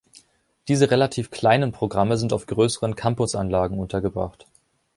Diese 0.67 0.89
relativ 0.89 1.29
kleinen 1.29 1.71
Programme 1.73 2.17
sind 2.17 2.33
auf 2.33 2.47
größeren 2.47 2.95
Campusanlagen 2.95 3.77
untergebracht. 3.77 4.47